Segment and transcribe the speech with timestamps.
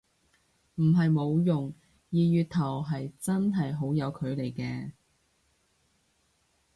[0.77, 1.75] 唔係冇用，
[2.09, 4.93] 二月頭係真係好有距離嘅